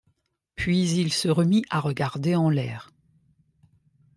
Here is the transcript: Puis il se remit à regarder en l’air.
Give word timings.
Puis 0.55 0.81
il 0.95 1.13
se 1.13 1.27
remit 1.29 1.63
à 1.69 1.79
regarder 1.79 2.35
en 2.35 2.49
l’air. 2.49 2.91